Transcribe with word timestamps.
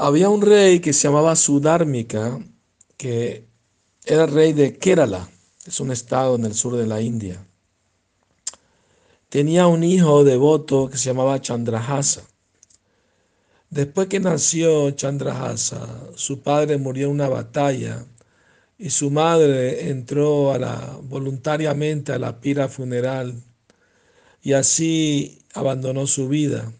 Había 0.00 0.28
un 0.28 0.42
rey 0.42 0.78
que 0.78 0.92
se 0.92 1.08
llamaba 1.08 1.34
Sudármica, 1.34 2.38
que 2.96 3.48
era 4.04 4.26
rey 4.26 4.52
de 4.52 4.78
Kerala, 4.78 5.28
es 5.66 5.80
un 5.80 5.90
estado 5.90 6.36
en 6.36 6.44
el 6.44 6.54
sur 6.54 6.76
de 6.76 6.86
la 6.86 7.00
India. 7.00 7.44
Tenía 9.28 9.66
un 9.66 9.82
hijo 9.82 10.22
devoto 10.22 10.88
que 10.88 10.96
se 10.96 11.06
llamaba 11.06 11.40
Chandrahasa. 11.40 12.22
Después 13.70 14.06
que 14.06 14.20
nació 14.20 14.92
Chandrahasa, 14.92 15.84
su 16.14 16.42
padre 16.42 16.78
murió 16.78 17.08
en 17.08 17.14
una 17.14 17.28
batalla 17.28 18.06
y 18.78 18.90
su 18.90 19.10
madre 19.10 19.90
entró 19.90 20.52
a 20.52 20.60
la, 20.60 20.96
voluntariamente 21.02 22.12
a 22.12 22.20
la 22.20 22.40
pira 22.40 22.68
funeral 22.68 23.34
y 24.44 24.52
así 24.52 25.40
abandonó 25.54 26.06
su 26.06 26.28
vida. 26.28 26.72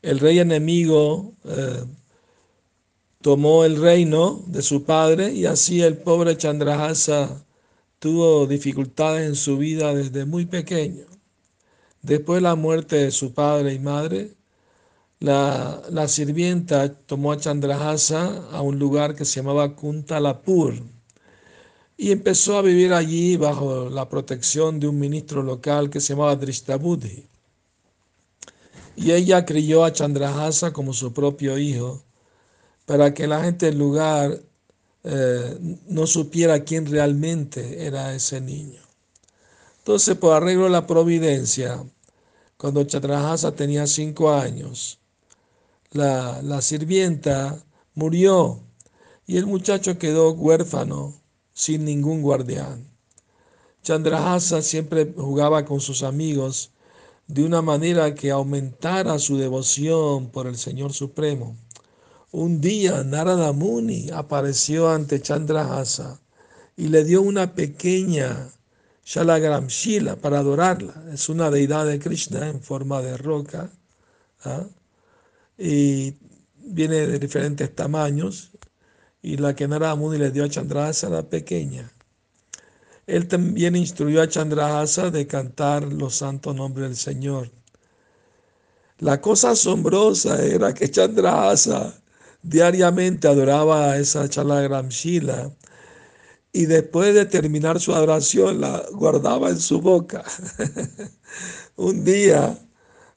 El 0.00 0.20
rey 0.20 0.38
enemigo 0.38 1.34
eh, 1.44 1.84
tomó 3.24 3.64
el 3.64 3.80
reino 3.80 4.42
de 4.48 4.60
su 4.60 4.84
padre 4.84 5.32
y 5.32 5.46
así 5.46 5.80
el 5.80 5.96
pobre 5.96 6.36
Chandrahasa 6.36 7.42
tuvo 7.98 8.46
dificultades 8.46 9.26
en 9.26 9.34
su 9.34 9.56
vida 9.56 9.94
desde 9.94 10.26
muy 10.26 10.44
pequeño. 10.44 11.06
Después 12.02 12.36
de 12.36 12.42
la 12.42 12.54
muerte 12.54 12.96
de 12.96 13.10
su 13.10 13.32
padre 13.32 13.72
y 13.72 13.78
madre, 13.78 14.34
la, 15.20 15.80
la 15.90 16.06
sirvienta 16.06 16.94
tomó 16.94 17.32
a 17.32 17.38
Chandrahasa 17.38 18.46
a 18.52 18.60
un 18.60 18.78
lugar 18.78 19.14
que 19.14 19.24
se 19.24 19.36
llamaba 19.36 19.74
Kuntalapur 19.74 20.74
y 21.96 22.10
empezó 22.10 22.58
a 22.58 22.62
vivir 22.62 22.92
allí 22.92 23.38
bajo 23.38 23.88
la 23.88 24.06
protección 24.06 24.78
de 24.78 24.88
un 24.88 24.98
ministro 24.98 25.42
local 25.42 25.88
que 25.88 26.00
se 26.00 26.12
llamaba 26.12 26.36
Drishtabudhi. 26.36 27.24
Y 28.96 29.12
ella 29.12 29.46
crió 29.46 29.82
a 29.82 29.94
Chandrahasa 29.94 30.74
como 30.74 30.92
su 30.92 31.14
propio 31.14 31.56
hijo 31.56 32.02
para 32.86 33.14
que 33.14 33.26
la 33.26 33.42
gente 33.42 33.66
del 33.66 33.78
lugar 33.78 34.40
eh, 35.04 35.58
no 35.86 36.06
supiera 36.06 36.64
quién 36.64 36.86
realmente 36.86 37.86
era 37.86 38.14
ese 38.14 38.40
niño. 38.40 38.80
Entonces, 39.78 40.16
por 40.16 40.32
arreglo 40.34 40.64
de 40.64 40.70
la 40.70 40.86
providencia, 40.86 41.84
cuando 42.56 42.84
Chandrahasa 42.84 43.54
tenía 43.54 43.86
cinco 43.86 44.32
años, 44.32 44.98
la, 45.90 46.40
la 46.42 46.62
sirvienta 46.62 47.62
murió 47.94 48.60
y 49.26 49.36
el 49.36 49.46
muchacho 49.46 49.98
quedó 49.98 50.32
huérfano, 50.32 51.14
sin 51.52 51.84
ningún 51.84 52.22
guardián. 52.22 52.88
Chandrahasa 53.82 54.62
siempre 54.62 55.12
jugaba 55.14 55.64
con 55.64 55.80
sus 55.80 56.02
amigos 56.02 56.72
de 57.26 57.44
una 57.44 57.62
manera 57.62 58.14
que 58.14 58.30
aumentara 58.30 59.18
su 59.18 59.36
devoción 59.36 60.30
por 60.30 60.46
el 60.46 60.56
Señor 60.56 60.92
Supremo. 60.92 61.56
Un 62.36 62.60
día 62.60 63.04
Narada 63.04 63.52
Muni 63.52 64.10
apareció 64.10 64.90
ante 64.90 65.22
Chandrahasa 65.22 66.20
y 66.76 66.88
le 66.88 67.04
dio 67.04 67.22
una 67.22 67.54
pequeña 67.54 68.50
Shalagram 69.04 69.68
Shila 69.68 70.16
para 70.16 70.40
adorarla. 70.40 70.94
Es 71.12 71.28
una 71.28 71.48
deidad 71.48 71.86
de 71.86 72.00
Krishna 72.00 72.48
en 72.48 72.60
forma 72.60 73.02
de 73.02 73.16
roca. 73.16 73.70
¿ah? 74.42 74.66
Y 75.56 76.16
viene 76.56 77.06
de 77.06 77.20
diferentes 77.20 77.72
tamaños. 77.72 78.50
Y 79.22 79.36
la 79.36 79.54
que 79.54 79.68
Narada 79.68 79.94
Muni 79.94 80.18
le 80.18 80.32
dio 80.32 80.42
a 80.42 80.48
Chandrahasa 80.48 81.06
era 81.06 81.22
pequeña. 81.22 81.88
Él 83.06 83.28
también 83.28 83.76
instruyó 83.76 84.20
a 84.20 84.28
Chandrahasa 84.28 85.12
de 85.12 85.28
cantar 85.28 85.84
los 85.84 86.16
santos 86.16 86.56
nombres 86.56 86.88
del 86.88 86.96
Señor. 86.96 87.52
La 88.98 89.20
cosa 89.20 89.52
asombrosa 89.52 90.44
era 90.44 90.74
que 90.74 90.90
Chandrahasa 90.90 92.00
diariamente 92.44 93.26
adoraba 93.26 93.92
a 93.92 93.98
esa 93.98 94.28
Chalagram 94.28 94.88
Shila 94.90 95.50
y 96.52 96.66
después 96.66 97.14
de 97.14 97.24
terminar 97.24 97.80
su 97.80 97.94
adoración 97.94 98.60
la 98.60 98.84
guardaba 98.92 99.48
en 99.50 99.58
su 99.58 99.80
boca. 99.80 100.22
Un 101.76 102.04
día 102.04 102.58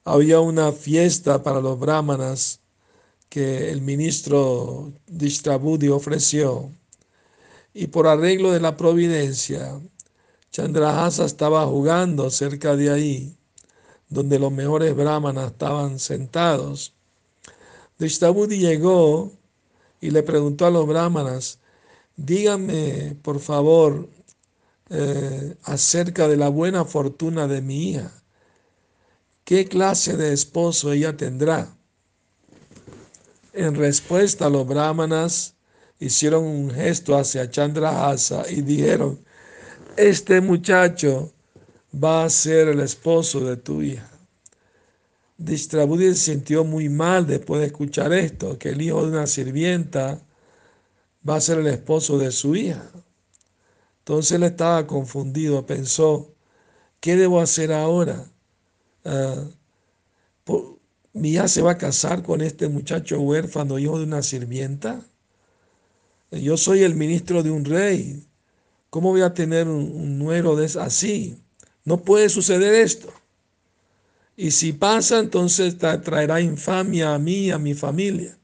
había 0.06 0.40
una 0.40 0.72
fiesta 0.72 1.44
para 1.44 1.62
los 1.62 1.78
brahmanas 1.78 2.62
que 3.29 3.69
el 3.69 3.81
ministro 3.81 4.94
Distrabudi 5.06 5.90
ofreció 5.90 6.72
y 7.74 7.88
por 7.88 8.07
arreglo 8.07 8.51
de 8.53 8.62
la 8.62 8.78
providencia 8.78 9.80
Chandrahasa 10.51 11.25
estaba 11.25 11.66
jugando 11.68 12.30
cerca 12.31 12.78
de 12.78 12.90
ahí 12.90 13.38
donde 14.09 14.40
los 14.40 14.53
mejores 14.53 14.96
brahmanas 14.96 15.51
estaban 15.51 16.00
sentados 16.00 16.97
Drishtabudi 17.97 18.59
llegó 18.59 19.31
y 20.00 20.12
le 20.12 20.24
preguntó 20.24 20.66
a 20.66 20.72
los 20.72 20.88
brahmanas, 20.88 21.59
díganme 22.16 23.16
por 23.22 23.40
favor 23.40 24.08
eh, 24.90 25.56
acerca 25.63 26.28
de 26.28 26.38
la 26.38 26.50
buena 26.50 26.86
fortuna 26.86 27.47
de 27.47 27.62
mi 27.62 27.91
hija. 27.91 28.12
¿Qué 29.44 29.66
clase 29.66 30.18
de 30.18 30.34
esposo 30.34 30.91
ella 30.91 31.16
tendrá? 31.16 31.69
En 33.53 33.75
respuesta, 33.75 34.50
los 34.50 34.68
brahmanas 34.68 35.56
hicieron 36.00 36.44
un 36.44 36.69
gesto 36.69 37.18
hacia 37.18 37.50
Chandrahasa 37.50 38.50
y 38.50 38.62
dijeron, 38.62 39.19
este 39.96 40.41
muchacho 40.41 41.31
va 41.91 42.25
a 42.25 42.30
ser 42.30 42.68
el 42.68 42.81
esposo 42.81 43.40
de 43.40 43.57
tu 43.57 43.81
hija. 43.81 44.16
Distrabudi 45.38 46.08
se 46.16 46.34
sintió 46.34 46.64
muy 46.64 46.90
mal 46.90 47.28
después 47.28 47.62
de 47.62 47.68
escuchar 47.68 48.12
esto, 48.14 48.58
que 48.58 48.70
el 48.70 48.81
hijo 48.81 49.03
de 49.03 49.12
una 49.12 49.28
sirvienta 49.28 50.20
va 51.28 51.36
a 51.36 51.42
ser 51.42 51.59
el 51.59 51.68
esposo 51.68 52.18
de 52.18 52.31
su 52.31 52.56
hija. 52.56 52.90
Entonces 54.00 54.31
él 54.34 54.44
estaba 54.44 54.88
confundido, 54.88 55.66
pensó, 55.66 56.34
¿qué 57.00 57.16
debo 57.16 57.40
hacer 57.40 57.72
ahora? 57.72 58.25
Ah, 59.06 59.44
¿Mi 61.14 61.31
hija 61.31 61.48
se 61.48 61.62
va 61.62 61.72
a 61.72 61.78
casar 61.78 62.24
con 62.24 62.42
este 62.42 62.68
muchacho 62.68 63.19
huérfano, 63.19 63.80
hijo 63.80 63.98
de 63.98 64.06
una 64.06 64.22
sirvienta? 64.24 65.02
Yo 66.31 66.58
soy 66.58 66.84
el 66.84 66.96
ministro 66.96 67.44
de 67.44 67.52
un 67.52 67.66
rey. 67.66 68.24
¿Cómo 68.90 69.09
voy 69.12 69.22
a 69.22 69.34
tener 69.34 69.68
un, 69.68 69.92
un 69.92 70.19
nuero 70.19 70.56
de 70.56 70.66
así? 70.80 71.42
No 71.86 72.04
puede 72.04 72.30
suceder 72.30 72.74
esto. 72.75 73.12
Y 74.40 74.52
si 74.52 74.72
pasa, 74.72 75.18
entonces 75.18 75.78
traerá 75.80 76.40
infamia 76.40 77.16
a 77.16 77.18
mí 77.18 77.48
y 77.48 77.52
a 77.52 77.58
mi 77.58 77.74
familia. 77.74 78.38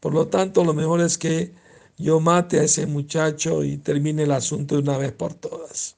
Por 0.00 0.14
lo 0.14 0.26
tanto, 0.28 0.64
lo 0.64 0.72
mejor 0.72 1.02
es 1.02 1.18
que 1.18 1.52
yo 1.98 2.18
mate 2.18 2.60
a 2.60 2.64
ese 2.64 2.86
muchacho 2.86 3.62
y 3.62 3.76
termine 3.76 4.22
el 4.22 4.32
asunto 4.32 4.74
de 4.74 4.80
una 4.80 4.96
vez 4.96 5.12
por 5.12 5.34
todas. 5.34 5.96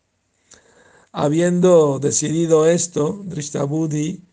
Habiendo 1.12 2.01
decidido 2.01 2.67
esto, 2.67 3.23
Drishtabudi 3.25 4.25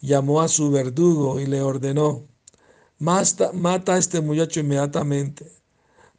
llamó 0.00 0.40
a 0.40 0.48
su 0.48 0.70
verdugo 0.70 1.38
y 1.38 1.46
le 1.46 1.60
ordenó, 1.60 2.26
mata 2.98 3.94
a 3.94 3.98
este 3.98 4.22
muchacho 4.22 4.60
inmediatamente, 4.60 5.52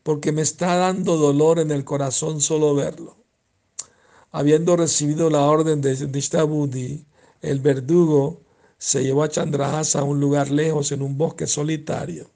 porque 0.03 0.31
me 0.31 0.43
está 0.43 0.75
dando 0.75 1.17
dolor 1.17 1.57
en 1.57 1.71
el 1.71 1.83
corazón 1.83 2.41
solo 2.41 2.75
verlo. 2.75 3.17
Habiendo 4.31 4.77
recibido 4.77 5.31
la 5.31 5.41
orden 5.41 5.81
de 5.81 5.95
Drishtabudi, 5.95 7.05
el 7.45 7.59
verdugo 7.59 8.41
se 8.77 9.03
llevó 9.03 9.23
a 9.23 9.29
Chandrahasa 9.29 9.99
a 9.99 10.03
un 10.03 10.19
lugar 10.19 10.51
lejos 10.51 10.91
en 10.91 11.01
un 11.01 11.17
bosque 11.17 11.47
solitario. 11.47 12.29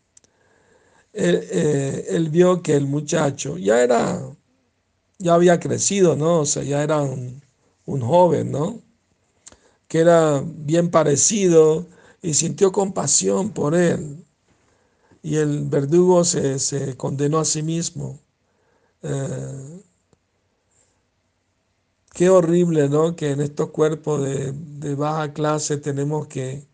Eh, 1.13 2.05
él, 2.09 2.29
vio 2.29 2.61
que 2.61 2.75
el 2.75 2.85
muchacho 2.85 3.57
ya 3.57 3.81
era, 3.81 4.21
ya 5.17 5.33
había 5.33 5.59
crecido, 5.59 6.15
¿no? 6.15 6.41
O 6.41 6.45
sea, 6.45 6.63
ya 6.63 6.83
era 6.83 7.01
un, 7.01 7.41
joven, 7.85 8.51
¿no? 8.51 8.81
Que 9.87 9.99
era 9.99 10.43
bien 10.45 10.91
parecido 10.91 11.87
y 12.21 12.33
sintió 12.35 12.71
compasión 12.71 13.51
por 13.51 13.75
él. 13.75 14.23
Y 15.23 15.37
el 15.37 15.65
verdugo 15.65 16.23
se, 16.23 16.95
condenó 16.97 17.39
a 17.39 17.45
sí 17.45 17.63
mismo. 17.63 18.19
Eh, 19.03 19.81
Qué 22.13 22.29
horrible, 22.29 22.89
¿no? 22.89 23.15
Que 23.15 23.31
en 23.31 23.41
estos 23.41 23.69
cuerpos 23.69 24.21
de, 24.23 24.95
baja 24.95 25.31
clase 25.33 25.77
tenemos 25.77 26.27
que, 26.27 26.67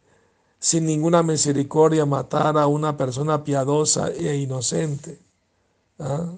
sin 0.60 0.86
ninguna 0.86 1.24
misericordia, 1.24 2.06
matar 2.06 2.58
a 2.58 2.68
una 2.68 2.98
persona 2.98 3.44
piadosa 3.44 4.10
e 4.12 4.38
inocente. 4.38 5.20
¿ah? 6.00 6.34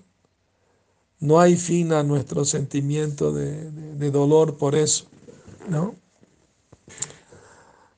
No 1.19 1.39
hay 1.39 1.55
fin 1.57 1.93
a 1.93 2.03
nuestro 2.03 2.45
sentimiento 2.45 3.31
de, 3.33 4.11
dolor 4.11 4.57
por 4.57 4.75
eso, 4.75 5.05
¿no? 5.69 5.95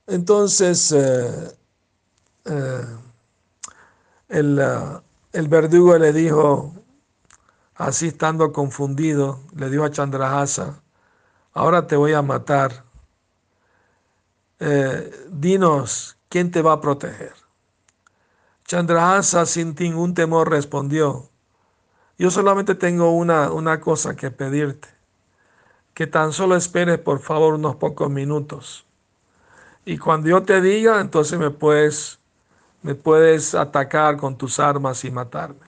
Entonces, 0.07 0.91
eh, 0.91 1.51
eh, 2.45 2.85
el, 4.29 4.59
el 5.33 5.47
verdugo 5.47 5.97
le 5.97 6.13
dijo, 6.13 6.73
así 7.75 8.07
estando 8.07 8.51
confundido, 8.51 9.39
le 9.55 9.69
dijo 9.69 9.83
a 9.83 9.91
Chandrahasa, 9.91 10.81
ahora 11.53 11.87
te 11.87 11.95
voy 11.95 12.13
a 12.13 12.21
matar. 12.21 12.83
Eh, 14.59 15.27
dinos, 15.29 16.17
¿quién 16.29 16.51
te 16.51 16.61
va 16.61 16.73
a 16.73 16.81
proteger? 16.81 17.33
Chandrahasa 18.65 19.45
sin 19.45 19.75
ningún 19.79 20.13
temor 20.13 20.49
respondió, 20.49 21.29
yo 22.19 22.29
solamente 22.29 22.75
tengo 22.75 23.11
una, 23.11 23.51
una 23.51 23.79
cosa 23.79 24.15
que 24.15 24.29
pedirte, 24.29 24.89
que 25.93 26.05
tan 26.05 26.33
solo 26.33 26.55
esperes 26.55 26.99
por 26.99 27.19
favor 27.19 27.53
unos 27.53 27.77
pocos 27.77 28.09
minutos. 28.09 28.85
Y 29.85 29.97
cuando 29.97 30.27
yo 30.29 30.43
te 30.43 30.61
diga, 30.61 30.99
entonces 30.99 31.39
me 31.39 31.49
puedes, 31.49 32.19
me 32.83 32.93
puedes 32.93 33.55
atacar 33.55 34.17
con 34.17 34.37
tus 34.37 34.59
armas 34.59 35.05
y 35.05 35.11
matarme. 35.11 35.65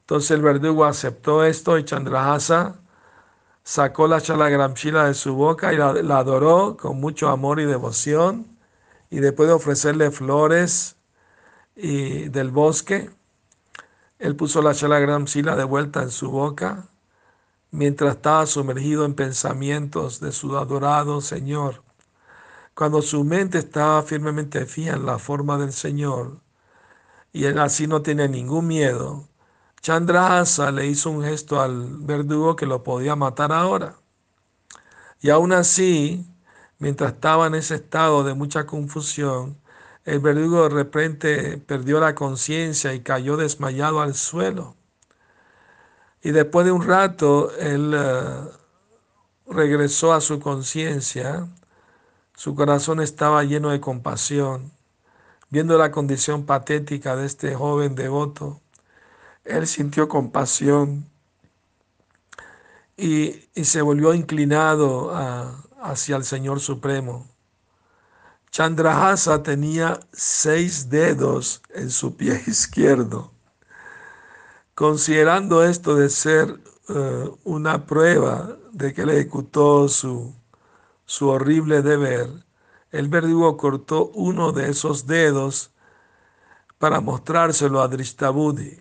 Entonces 0.00 0.30
el 0.30 0.42
verdugo 0.42 0.84
aceptó 0.84 1.44
esto 1.44 1.76
y 1.76 1.84
Chandrahasa 1.84 2.76
sacó 3.66 4.06
la 4.06 4.20
chalagramchila 4.20 5.06
de 5.06 5.14
su 5.14 5.34
boca 5.34 5.72
y 5.72 5.76
la, 5.76 5.88
adoró 6.18 6.76
con 6.76 7.00
mucho 7.00 7.28
amor 7.28 7.58
y 7.58 7.64
devoción. 7.64 8.46
Y 9.10 9.18
después 9.18 9.48
de 9.48 9.54
ofrecerle 9.54 10.12
flores 10.12 10.96
y 11.74 12.28
del 12.28 12.52
bosque, 12.52 13.10
él 14.20 14.36
puso 14.36 14.62
la 14.62 14.72
chalagramchila 14.72 15.56
de 15.56 15.64
vuelta 15.64 16.02
en 16.04 16.10
su 16.10 16.30
boca 16.30 16.86
mientras 17.72 18.14
estaba 18.16 18.46
sumergido 18.46 19.04
en 19.04 19.14
pensamientos 19.14 20.20
de 20.20 20.30
su 20.30 20.56
adorado 20.56 21.20
Señor. 21.20 21.82
Cuando 22.72 23.02
su 23.02 23.24
mente 23.24 23.58
estaba 23.58 24.00
firmemente 24.04 24.64
fija 24.66 24.94
en 24.94 25.06
la 25.06 25.18
forma 25.18 25.58
del 25.58 25.72
Señor 25.72 26.38
y 27.32 27.46
él 27.46 27.58
así 27.58 27.88
no 27.88 28.00
tenía 28.00 28.28
ningún 28.28 28.68
miedo, 28.68 29.26
Chandrahasa 29.86 30.72
le 30.72 30.88
hizo 30.88 31.10
un 31.10 31.22
gesto 31.22 31.60
al 31.60 31.98
verdugo 31.98 32.56
que 32.56 32.66
lo 32.66 32.82
podía 32.82 33.14
matar 33.14 33.52
ahora. 33.52 33.94
Y 35.20 35.30
aún 35.30 35.52
así, 35.52 36.26
mientras 36.80 37.12
estaba 37.12 37.46
en 37.46 37.54
ese 37.54 37.76
estado 37.76 38.24
de 38.24 38.34
mucha 38.34 38.66
confusión, 38.66 39.56
el 40.04 40.18
verdugo 40.18 40.64
de 40.64 40.70
repente 40.70 41.58
perdió 41.58 42.00
la 42.00 42.16
conciencia 42.16 42.94
y 42.94 43.00
cayó 43.00 43.36
desmayado 43.36 44.00
al 44.00 44.16
suelo. 44.16 44.74
Y 46.20 46.32
después 46.32 46.66
de 46.66 46.72
un 46.72 46.82
rato, 46.82 47.56
él 47.56 47.94
eh, 47.96 48.40
regresó 49.46 50.14
a 50.14 50.20
su 50.20 50.40
conciencia. 50.40 51.46
Su 52.34 52.56
corazón 52.56 53.00
estaba 53.00 53.44
lleno 53.44 53.70
de 53.70 53.80
compasión, 53.80 54.72
viendo 55.48 55.78
la 55.78 55.92
condición 55.92 56.44
patética 56.44 57.14
de 57.14 57.26
este 57.26 57.54
joven 57.54 57.94
devoto 57.94 58.60
él 59.46 59.66
sintió 59.66 60.08
compasión 60.08 61.06
y, 62.96 63.42
se 63.62 63.82
volvió 63.82 64.14
inclinado 64.14 65.12
hacia 65.80 66.16
el 66.16 66.24
Señor 66.24 66.60
Supremo. 66.60 67.26
Chandrahasa 68.50 69.42
tenía 69.42 70.00
seis 70.12 70.88
dedos 70.88 71.62
en 71.74 71.90
su 71.90 72.16
pie 72.16 72.42
izquierdo. 72.46 73.32
Considerando 74.74 75.64
esto 75.64 75.94
de 75.94 76.08
ser 76.10 76.60
eh, 76.88 77.30
una 77.44 77.86
prueba 77.86 78.56
de 78.72 78.92
que 78.92 79.02
él 79.02 79.10
ejecutó 79.10 79.88
su, 79.88 80.34
su 81.06 81.28
horrible 81.28 81.82
deber, 81.82 82.28
el 82.92 83.08
verdugo 83.08 83.56
cortó 83.56 84.08
uno 84.08 84.52
de 84.52 84.70
esos 84.70 85.06
dedos 85.06 85.70
para 86.78 87.00
mostrárselo 87.00 87.80
a 87.80 87.88
Drishtabudi. 87.88 88.78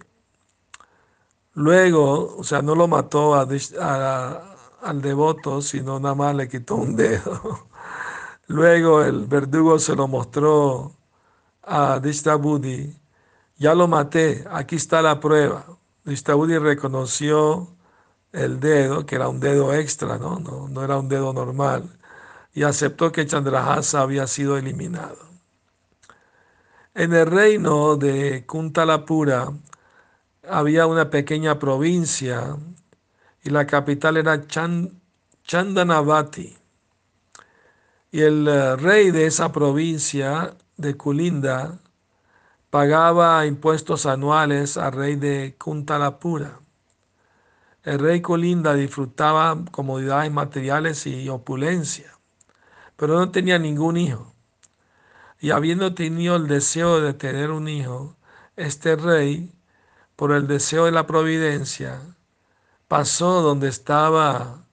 Luego, 1.55 2.35
o 2.37 2.43
sea, 2.43 2.61
no 2.61 2.75
lo 2.75 2.87
mató 2.87 3.35
al 3.35 5.01
devoto, 5.01 5.61
sino 5.61 5.99
nada 5.99 6.15
más 6.15 6.35
le 6.35 6.47
quitó 6.49 6.75
un 6.75 6.95
dedo. 6.95 7.67
Luego 8.47 9.03
el 9.03 9.25
verdugo 9.25 9.79
se 9.79 9.95
lo 9.95 10.07
mostró 10.07 10.91
a 11.63 11.99
Dishtabudi. 11.99 12.95
Ya 13.57 13.73
lo 13.73 13.87
maté, 13.87 14.45
aquí 14.51 14.75
está 14.75 15.01
la 15.01 15.19
prueba. 15.19 15.65
Dishtabudi 16.03 16.57
reconoció 16.57 17.69
el 18.33 18.59
dedo, 18.59 19.05
que 19.05 19.15
era 19.15 19.29
un 19.29 19.39
dedo 19.39 19.73
extra, 19.73 20.17
¿no? 20.17 20.39
No, 20.39 20.67
no 20.67 20.83
era 20.83 20.97
un 20.99 21.07
dedo 21.09 21.33
normal, 21.33 21.97
y 22.53 22.63
aceptó 22.63 23.11
que 23.11 23.25
Chandrahasa 23.25 24.01
había 24.01 24.27
sido 24.27 24.57
eliminado. 24.57 25.17
En 26.93 27.13
el 27.13 27.27
reino 27.27 27.95
de 27.97 28.45
Kuntalapura, 28.45 29.51
había 30.49 30.87
una 30.87 31.09
pequeña 31.09 31.59
provincia 31.59 32.57
y 33.43 33.49
la 33.49 33.65
capital 33.67 34.17
era 34.17 34.45
Chandanavati. 35.43 36.57
Y 38.11 38.21
el 38.21 38.47
eh, 38.47 38.75
rey 38.75 39.11
de 39.11 39.25
esa 39.25 39.51
provincia, 39.51 40.55
de 40.77 40.97
Kulinda, 40.97 41.79
pagaba 42.69 43.45
impuestos 43.45 44.05
anuales 44.05 44.77
al 44.77 44.91
rey 44.93 45.15
de 45.15 45.55
Kuntalapura. 45.57 46.59
El 47.83 47.99
rey 47.99 48.21
Kulinda 48.21 48.73
disfrutaba 48.73 49.57
comodidades 49.71 50.31
materiales 50.31 51.05
y 51.05 51.29
opulencia, 51.29 52.17
pero 52.95 53.15
no 53.15 53.31
tenía 53.31 53.59
ningún 53.59 53.97
hijo. 53.97 54.33
Y 55.39 55.51
habiendo 55.51 55.93
tenido 55.93 56.35
el 56.35 56.47
deseo 56.47 56.99
de 56.99 57.13
tener 57.13 57.51
un 57.51 57.67
hijo, 57.67 58.15
este 58.55 58.95
rey 58.95 59.54
por 60.15 60.31
el 60.31 60.47
deseo 60.47 60.85
de 60.85 60.91
la 60.91 61.07
providencia, 61.07 62.01
pasó 62.87 63.41
donde 63.41 63.67
estaba, 63.67 64.65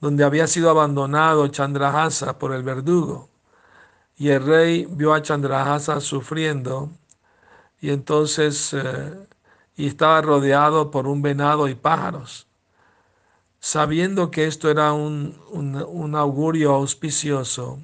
donde 0.00 0.24
había 0.24 0.46
sido 0.46 0.70
abandonado 0.70 1.48
Chandrahasa 1.48 2.38
por 2.38 2.52
el 2.52 2.62
verdugo. 2.62 3.30
Y 4.16 4.28
el 4.28 4.44
rey 4.44 4.86
vio 4.88 5.14
a 5.14 5.22
Chandrahasa 5.22 6.00
sufriendo 6.00 6.90
y 7.80 7.90
entonces 7.90 8.72
eh, 8.74 9.26
y 9.76 9.86
estaba 9.86 10.20
rodeado 10.20 10.90
por 10.90 11.06
un 11.06 11.22
venado 11.22 11.68
y 11.68 11.74
pájaros. 11.74 12.46
Sabiendo 13.60 14.30
que 14.30 14.46
esto 14.46 14.70
era 14.70 14.92
un, 14.92 15.36
un 15.50 16.14
augurio 16.16 16.74
auspicioso, 16.74 17.78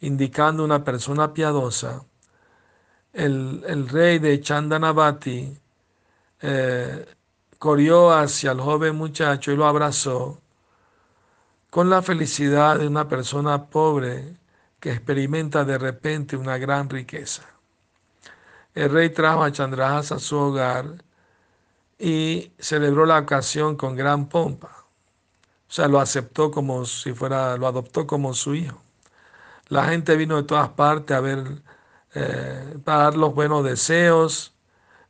indicando 0.00 0.64
una 0.64 0.84
persona 0.84 1.32
piadosa, 1.34 2.04
el, 3.12 3.64
el 3.66 3.88
rey 3.88 4.18
de 4.18 4.40
Chandanavati 4.40 5.61
eh, 6.42 7.06
corrió 7.58 8.12
hacia 8.12 8.52
el 8.52 8.60
joven 8.60 8.96
muchacho 8.96 9.52
y 9.52 9.56
lo 9.56 9.66
abrazó 9.66 10.40
con 11.70 11.88
la 11.88 12.02
felicidad 12.02 12.78
de 12.78 12.86
una 12.86 13.08
persona 13.08 13.66
pobre 13.70 14.36
que 14.78 14.90
experimenta 14.92 15.64
de 15.64 15.78
repente 15.78 16.36
una 16.36 16.58
gran 16.58 16.90
riqueza. 16.90 17.44
El 18.74 18.90
rey 18.90 19.10
trajo 19.10 19.42
a 19.44 19.52
Chandrahasa 19.52 20.16
a 20.16 20.18
su 20.18 20.36
hogar 20.36 21.04
y 21.98 22.52
celebró 22.58 23.06
la 23.06 23.20
ocasión 23.20 23.76
con 23.76 23.96
gran 23.96 24.28
pompa. 24.28 24.84
O 25.68 25.72
sea, 25.72 25.88
lo 25.88 26.00
aceptó 26.00 26.50
como 26.50 26.84
si 26.84 27.12
fuera, 27.14 27.56
lo 27.56 27.66
adoptó 27.66 28.06
como 28.06 28.34
su 28.34 28.54
hijo. 28.54 28.82
La 29.68 29.86
gente 29.86 30.16
vino 30.16 30.36
de 30.36 30.42
todas 30.42 30.68
partes 30.70 31.16
a 31.16 31.20
ver, 31.20 31.62
eh, 32.14 32.78
para 32.84 33.04
dar 33.04 33.16
los 33.16 33.34
buenos 33.34 33.64
deseos, 33.64 34.52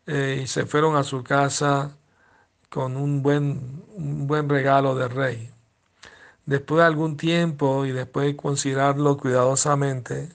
eh, 0.07 0.41
y 0.43 0.47
se 0.47 0.67
fueron 0.67 0.97
a 0.97 1.05
su 1.05 1.23
casa 1.23 1.97
con 2.69 2.97
un 2.97 3.23
buen, 3.23 3.85
un 3.95 4.27
buen 4.27 4.49
regalo 4.49 4.95
del 4.95 5.11
rey. 5.11 5.51
Después 6.45 6.79
de 6.79 6.87
algún 6.87 7.17
tiempo 7.17 7.87
y 7.87 7.93
después 7.93 8.27
de 8.27 8.37
considerarlo 8.37 9.17
cuidadosamente, 9.17 10.31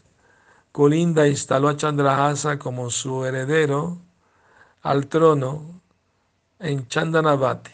Colinda 0.71 1.27
instaló 1.27 1.67
a 1.69 1.75
Chandrahasa 1.75 2.57
como 2.59 2.89
su 2.91 3.25
heredero 3.25 3.97
al 4.83 5.07
trono 5.07 5.81
en 6.59 6.87
Chandanavati. 6.87 7.71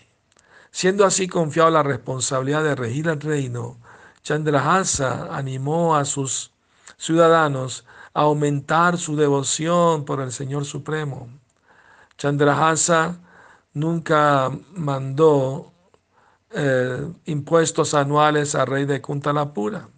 Siendo 0.71 1.05
así 1.05 1.27
confiado 1.27 1.69
la 1.69 1.83
responsabilidad 1.83 2.63
de 2.63 2.75
regir 2.75 3.07
el 3.07 3.21
reino, 3.21 3.77
Chandrahasa 4.23 5.35
animó 5.35 5.95
a 5.95 6.05
sus 6.05 6.51
ciudadanos 6.97 7.85
a 8.13 8.21
aumentar 8.21 8.97
su 8.97 9.15
devoción 9.15 10.05
por 10.05 10.21
el 10.21 10.31
Señor 10.31 10.65
Supremo 10.65 11.29
Chandrahasa 12.17 13.19
nunca 13.73 14.51
mandó 14.73 15.71
eh, 16.51 17.07
impuestos 17.25 17.93
anuales 17.93 18.55
al 18.55 18.67
rey 18.67 18.85
de 18.85 19.01
Kuntalapura. 19.01 19.89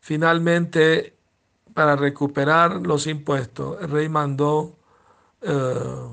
Finalmente, 0.00 1.16
para 1.72 1.96
recuperar 1.96 2.86
los 2.86 3.06
impuestos, 3.06 3.80
el 3.80 3.90
rey 3.90 4.08
mandó 4.08 4.76
eh, 5.40 6.08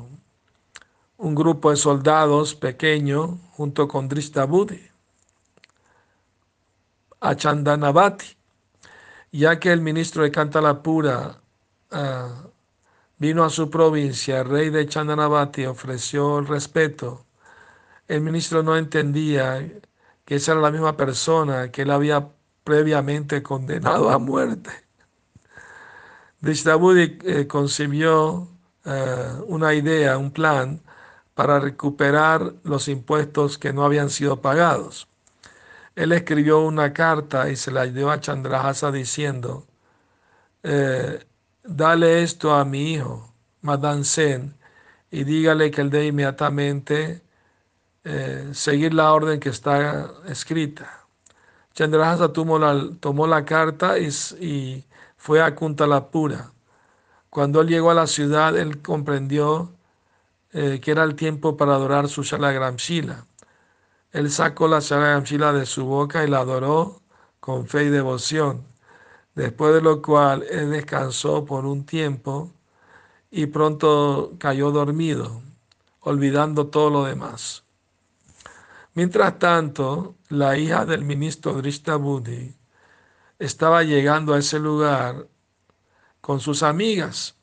un 1.18 1.36
grupo 1.36 1.72
de 1.72 1.78
soldados 1.78 2.56
pequeño 2.56 3.40
junto 3.52 3.88
con 3.88 4.08
Drishtabudi 4.08 4.92
a 7.20 7.36
Chandanavati, 7.36 8.26
ya 9.32 9.60
que 9.60 9.72
el 9.72 9.82
ministro 9.82 10.24
de 10.24 10.32
Kantalapura 10.32 11.40
eh, 11.92 12.51
vino 13.22 13.44
a 13.44 13.52
su 13.52 13.70
provincia, 13.70 14.40
el 14.40 14.50
rey 14.50 14.70
de 14.72 14.88
Chandanavati 14.88 15.68
ofreció 15.68 16.40
el 16.40 16.48
respeto. 16.48 17.28
El 18.08 18.22
ministro 18.22 18.64
no 18.64 18.76
entendía 18.76 19.64
que 20.26 20.36
esa 20.36 20.54
era 20.54 20.62
la 20.62 20.72
misma 20.72 20.98
persona 20.98 21.70
que 21.72 21.84
él 21.84 21.92
había 21.92 22.30
previamente 22.64 23.44
condenado 23.44 24.10
a 24.10 24.18
muerte. 24.18 24.72
Drishtabudi 26.40 27.20
eh, 27.24 27.46
concibió 27.46 28.48
eh, 28.86 29.34
una 29.46 29.76
idea, 29.76 30.18
un 30.18 30.32
plan 30.32 30.82
para 31.36 31.60
recuperar 31.60 32.56
los 32.64 32.88
impuestos 32.88 33.60
que 33.60 33.72
no 33.72 33.86
habían 33.86 34.10
sido 34.10 34.42
pagados. 34.42 35.08
Él 35.96 36.12
escribió 36.12 36.62
una 36.62 36.92
carta 36.92 37.52
y 37.52 37.56
se 37.56 37.70
la 37.70 37.86
dio 37.86 38.10
a 38.10 38.20
Chandrahasa 38.20 38.92
diciendo, 38.92 39.68
eh, 40.64 41.24
dale 41.64 42.24
esto 42.24 42.54
a 42.54 42.66
mi 42.66 42.94
hijo, 42.94 43.34
Madan 43.62 44.06
Sen, 44.06 44.56
y 45.12 45.24
dígale 45.24 45.72
que 45.72 45.82
él 45.82 45.90
debe 45.90 46.08
inmediatamente 46.08 47.22
eh, 48.04 48.50
seguir 48.54 48.94
la 48.94 49.14
orden 49.14 49.40
que 49.40 49.50
está 49.50 50.12
escrita. 50.28 51.06
Chandrahasa 51.74 52.34
tomó 52.34 52.58
la, 53.28 53.46
carta 53.46 53.98
y, 54.00 54.86
fue 55.18 55.42
a 55.42 55.56
Kuntalapura. 55.56 56.52
Cuando 57.30 57.62
él 57.62 57.68
llegó 57.68 57.92
a 57.92 57.94
la 57.94 58.08
ciudad, 58.08 58.58
él 58.58 58.82
comprendió 58.82 59.72
eh, 60.54 60.80
que 60.82 60.92
era 60.92 61.04
el 61.04 61.16
tiempo 61.16 61.58
para 61.58 61.76
adorar 61.76 62.10
su 62.10 62.24
Shalagramshila. 62.24 63.26
Él 64.12 64.32
sacó 64.32 64.68
la 64.68 64.80
Shalagramshila 64.80 65.54
de 65.54 65.66
su 65.66 65.86
boca 65.86 66.24
y 66.24 66.28
la 66.28 66.40
adoró 66.40 67.02
con 67.40 67.68
fe 67.68 67.86
y 67.86 67.90
devoción, 67.90 68.66
después 69.36 69.74
de 69.74 69.82
lo 69.82 70.02
cual 70.02 70.44
él 70.50 70.72
descansó 70.72 71.46
por 71.46 71.66
un 71.66 71.86
tiempo 71.86 72.52
y 73.30 73.46
pronto 73.48 74.34
cayó 74.38 74.72
dormido, 74.72 75.42
olvidando 76.02 76.68
todo 76.68 76.90
lo 76.90 77.04
demás. 77.06 77.64
Mientras 78.94 79.40
tanto, 79.40 80.16
la 80.30 80.58
hija 80.58 80.86
del 80.86 81.04
ministro 81.04 81.54
Drishtabudi 81.54 82.54
estaba 83.40 83.84
llegando 83.84 84.34
a 84.34 84.40
ese 84.40 84.60
lugar 84.60 85.28
con 86.20 86.40
sus 86.40 86.62
amigas 86.62 87.36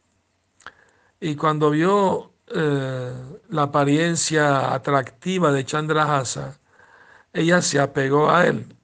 y 1.20 1.34
cuando 1.34 1.70
vio 1.70 2.32
eh, 2.48 3.12
la 3.48 3.62
apariencia 3.62 4.72
atractiva 4.72 5.50
de 5.52 5.64
Chandrahasa, 5.64 6.58
ella 7.32 7.60
se 7.60 7.80
apegó 7.80 8.30
a 8.30 8.46
él. 8.46 8.77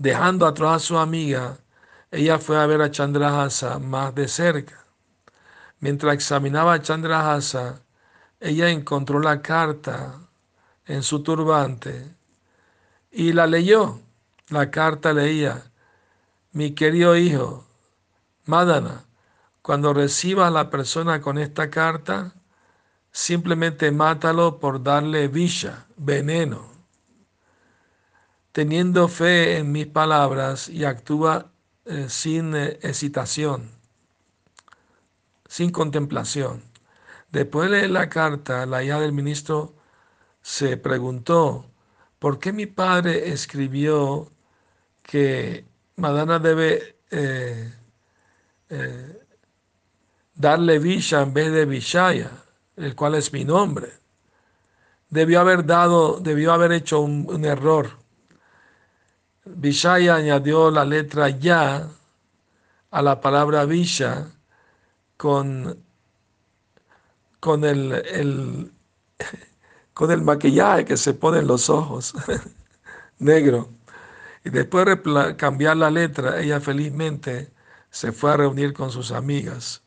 Dejando 0.00 0.46
atrás 0.46 0.76
a 0.76 0.78
su 0.78 0.96
amiga, 0.96 1.58
ella 2.10 2.38
fue 2.38 2.56
a 2.56 2.64
ver 2.64 2.80
a 2.80 2.90
Chandrahasa 2.90 3.78
más 3.78 4.14
de 4.14 4.28
cerca. 4.28 4.86
Mientras 5.78 6.14
examinaba 6.14 6.72
a 6.72 6.80
Chandrahasa, 6.80 7.82
ella 8.40 8.70
encontró 8.70 9.20
la 9.20 9.42
carta 9.42 10.18
en 10.86 11.02
su 11.02 11.22
turbante 11.22 12.14
y 13.10 13.34
la 13.34 13.46
leyó. 13.46 14.00
La 14.48 14.70
carta 14.70 15.12
leía, 15.12 15.70
mi 16.52 16.74
querido 16.74 17.14
hijo, 17.14 17.66
Madana, 18.46 19.04
cuando 19.60 19.92
recibas 19.92 20.48
a 20.48 20.50
la 20.50 20.70
persona 20.70 21.20
con 21.20 21.36
esta 21.36 21.68
carta, 21.68 22.32
simplemente 23.12 23.90
mátalo 23.90 24.60
por 24.60 24.82
darle 24.82 25.28
villa, 25.28 25.84
veneno. 25.98 26.69
Teniendo 28.52 29.08
fe 29.08 29.58
en 29.58 29.72
mis 29.72 29.86
palabras 29.86 30.68
y 30.68 30.84
actúa 30.84 31.52
eh, 31.84 32.06
sin 32.08 32.54
eh, 32.54 32.78
hesitación 32.82 33.80
sin 35.50 35.72
contemplación. 35.72 36.62
Después 37.32 37.68
de 37.68 37.78
leer 37.78 37.90
la 37.90 38.08
carta, 38.08 38.66
la 38.66 38.84
hija 38.84 39.00
del 39.00 39.12
ministro 39.12 39.74
se 40.42 40.76
preguntó, 40.76 41.66
¿por 42.20 42.38
qué 42.38 42.52
mi 42.52 42.66
padre 42.66 43.32
escribió 43.32 44.30
que 45.02 45.64
Madana 45.96 46.38
debe 46.38 46.98
eh, 47.10 47.74
eh, 48.68 49.22
darle 50.34 50.78
Visha 50.78 51.22
en 51.22 51.34
vez 51.34 51.50
de 51.52 51.66
Vishaya, 51.66 52.30
el 52.76 52.94
cual 52.94 53.16
es 53.16 53.32
mi 53.32 53.44
nombre? 53.44 53.88
Debió 55.08 55.40
haber 55.40 55.66
dado, 55.66 56.20
debió 56.20 56.52
haber 56.52 56.70
hecho 56.70 57.00
un, 57.00 57.44
error. 57.44 57.98
Vishaya 59.44 60.16
añadió 60.16 60.70
la 60.70 60.84
letra 60.84 61.30
ya 61.30 61.88
a 62.90 63.02
la 63.02 63.20
palabra 63.20 63.64
Visha 63.64 64.26
con, 65.16 65.82
con 67.40 67.64
el, 67.64 68.72
con 69.94 70.10
el 70.10 70.22
maquillaje 70.22 70.84
que 70.84 70.96
se 70.96 71.14
pone 71.14 71.38
en 71.38 71.46
los 71.46 71.70
ojos, 71.70 72.14
negro. 73.18 73.70
Y 74.44 74.50
después 74.50 74.86
de 74.86 75.36
cambiar 75.36 75.76
la 75.76 75.90
letra, 75.90 76.40
ella 76.40 76.60
felizmente 76.60 77.52
se 77.90 78.12
fue 78.12 78.32
a 78.32 78.36
reunir 78.38 78.72
con 78.72 78.90
sus 78.90 79.10
amigas. 79.10 79.82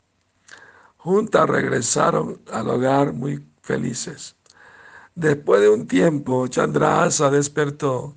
Juntas 0.97 1.49
regresaron 1.49 2.41
al 2.51 2.69
hogar 2.69 3.13
muy 3.13 3.45
felices. 3.61 4.35
Después 5.15 5.61
de 5.61 5.69
un 5.69 5.87
tiempo, 5.87 6.47
Chandrasa 6.47 7.29
despertó 7.29 8.15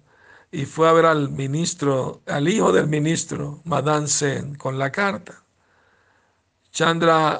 y 0.50 0.64
fue 0.66 0.88
a 0.88 0.92
ver 0.92 1.06
al 1.06 1.30
ministro, 1.30 2.22
al 2.26 2.48
hijo 2.48 2.72
del 2.72 2.86
ministro, 2.86 3.60
Madan 3.64 4.08
Sen, 4.08 4.54
con 4.56 4.78
la 4.78 4.90
carta. 4.90 5.42
Chandra 6.72 7.38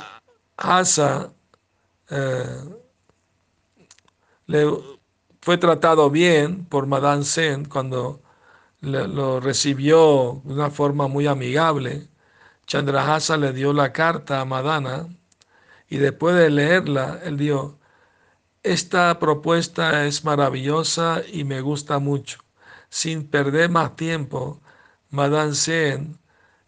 Hasa 0.56 1.32
eh, 2.10 2.60
le 4.46 4.66
fue 5.40 5.58
tratado 5.58 6.10
bien 6.10 6.64
por 6.66 6.86
Madan 6.86 7.24
Sen 7.24 7.64
cuando 7.66 8.20
lo 8.80 9.40
recibió 9.40 10.40
de 10.44 10.54
una 10.54 10.70
forma 10.70 11.08
muy 11.08 11.26
amigable. 11.26 12.08
Chandrahasa 12.66 13.36
le 13.36 13.52
dio 13.52 13.72
la 13.72 13.92
carta 13.92 14.40
a 14.40 14.44
Madana 14.44 15.08
y 15.88 15.98
después 15.98 16.36
de 16.36 16.50
leerla, 16.50 17.20
él 17.24 17.36
dijo, 17.36 17.78
esta 18.62 19.18
propuesta 19.18 20.06
es 20.06 20.24
maravillosa 20.24 21.22
y 21.32 21.44
me 21.44 21.60
gusta 21.60 21.98
mucho. 22.00 22.38
Sin 22.96 23.28
perder 23.28 23.68
más 23.68 23.94
tiempo, 23.94 24.62
Madan 25.10 25.54
Sen 25.54 26.18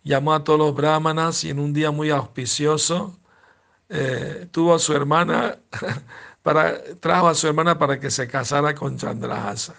llamó 0.04 0.34
a 0.34 0.44
todos 0.44 0.58
los 0.58 0.74
brahmanas 0.74 1.42
y 1.44 1.48
en 1.48 1.58
un 1.58 1.72
día 1.72 1.90
muy 1.90 2.10
auspicioso 2.10 3.18
eh, 3.88 4.46
tuvo 4.50 4.74
a 4.74 4.78
su 4.78 4.92
hermana, 4.92 5.58
para, 6.42 6.82
trajo 7.00 7.28
a 7.28 7.34
su 7.34 7.46
hermana 7.48 7.78
para 7.78 7.98
que 7.98 8.10
se 8.10 8.28
casara 8.28 8.74
con 8.74 8.98
Chandrahasa. 8.98 9.76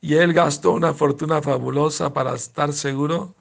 Y 0.00 0.14
él 0.14 0.32
gastó 0.32 0.72
una 0.72 0.94
fortuna 0.94 1.42
fabulosa 1.42 2.14
para 2.14 2.34
estar 2.34 2.72
seguro 2.72 3.34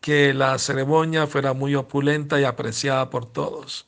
que 0.00 0.32
la 0.32 0.58
ceremonia 0.58 1.26
fuera 1.26 1.52
muy 1.52 1.74
opulenta 1.74 2.40
y 2.40 2.44
apreciada 2.44 3.10
por 3.10 3.26
todos. 3.26 3.86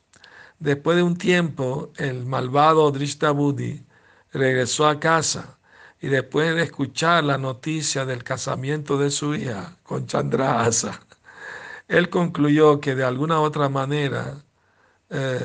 Después 0.59 0.99
de 0.99 1.05
un 1.05 1.17
tiempo, 1.17 1.91
el 1.97 2.27
malvado 2.27 2.91
Drishtabudi 2.91 3.87
regresó 4.31 4.87
a 4.87 5.01
casa 5.01 5.60
y 6.01 6.09
después 6.09 6.55
de 6.55 6.63
escuchar 6.63 7.25
la 7.25 7.39
noticia 7.39 8.05
del 8.07 8.25
casamiento 8.25 8.99
de 8.99 9.11
su 9.11 9.35
hija 9.35 9.77
con 9.83 10.07
Chandrahasa, 10.07 11.01
él 11.89 12.11
concluyó 12.11 12.81
que 12.81 12.95
de 12.95 13.05
alguna 13.05 13.41
otra 13.41 13.69
manera 13.69 14.43
eh, 15.11 15.41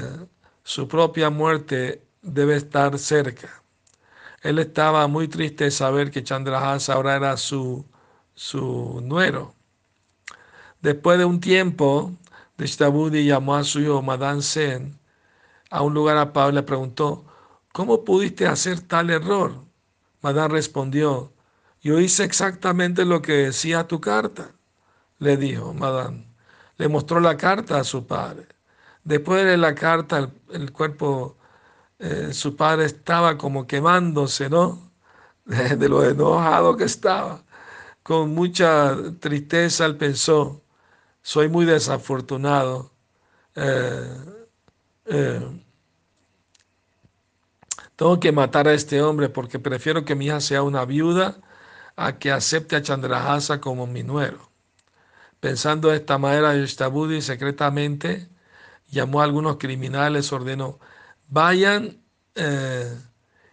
su 0.64 0.88
propia 0.88 1.30
muerte 1.30 2.04
debe 2.22 2.56
estar 2.56 2.98
cerca. 3.00 3.64
Él 4.42 4.60
estaba 4.60 5.08
muy 5.08 5.28
triste 5.28 5.66
de 5.66 5.72
saber 5.72 6.12
que 6.12 6.24
Chandrahasa 6.24 6.94
ahora 6.94 7.16
era 7.16 7.38
su, 7.38 7.86
su 8.36 9.02
nuero. 9.04 9.56
Después 10.82 11.18
de 11.18 11.26
un 11.26 11.40
tiempo, 11.40 12.14
Drishtabudi 12.58 13.26
llamó 13.26 13.56
a 13.56 13.64
su 13.64 13.80
hijo 13.82 14.02
Madan 14.02 14.42
Sen 14.42 14.98
a 15.72 15.82
un 15.82 15.94
lugar 15.94 16.18
apagado 16.18 16.52
y 16.52 16.56
le 16.56 16.64
preguntó, 16.64 17.26
¿cómo 17.74 18.04
pudiste 18.06 18.48
hacer 18.48 18.82
tal 18.82 19.10
error? 19.10 19.65
Madan 20.26 20.50
respondió, 20.50 21.32
yo 21.82 22.00
hice 22.00 22.24
exactamente 22.24 23.06
lo 23.06 23.22
que 23.22 23.34
decía 23.34 23.88
tu 23.88 24.02
carta, 24.02 24.52
le 25.20 25.38
dijo 25.38 25.72
Madan 25.74 26.34
le 26.78 26.88
mostró 26.90 27.20
la 27.20 27.38
carta 27.38 27.80
a 27.80 27.84
su 27.84 28.08
padre. 28.08 28.48
Después 29.04 29.46
de 29.46 29.58
la 29.58 29.76
carta, 29.76 30.32
el, 30.52 30.72
cuerpo, 30.72 31.38
eh, 32.00 32.34
su 32.34 32.56
padre 32.56 32.86
estaba 32.86 33.38
como 33.38 33.68
quemándose, 33.68 34.50
¿no? 34.50 34.92
De, 35.46 35.88
lo 35.88 36.04
enojado 36.04 36.76
que 36.76 36.86
estaba. 36.86 37.44
Con 38.04 38.34
mucha 38.34 38.98
tristeza 39.20 39.86
él 39.86 39.96
pensó, 39.98 40.64
soy 41.22 41.50
muy 41.50 41.66
desafortunado. 41.66 42.92
Eh, 43.56 44.26
eh, 45.06 45.65
tengo 47.96 48.20
que 48.20 48.32
matar 48.32 48.68
a 48.68 48.74
este 48.74 49.02
hombre 49.02 49.30
porque 49.30 49.60
prefiero 49.60 50.06
que 50.06 50.16
mi 50.16 50.26
hija 50.28 50.42
sea 50.42 50.64
una 50.64 50.86
viuda 50.86 51.38
a 51.96 52.18
que 52.18 52.32
acepte 52.32 52.76
a 52.76 52.82
Chandrahasa 52.82 53.62
como 53.62 53.88
mi 53.88 54.04
nuero. 54.04 54.50
Pensando 55.40 55.90
de 55.90 55.98
esta 55.98 56.18
manera, 56.18 56.56
Yeshtabudi 56.56 57.22
secretamente 57.22 58.28
llamó 58.90 59.22
a 59.22 59.26
algunos 59.26 59.58
criminales, 59.58 60.32
ordenó, 60.34 60.80
vayan 61.30 61.98
eh, 62.36 62.98